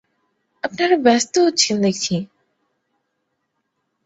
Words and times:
আপনারা 0.63 0.95
ব্যস্ত 0.97 1.33
হচ্ছেন 1.37 1.75
দেখছি। 1.81 2.15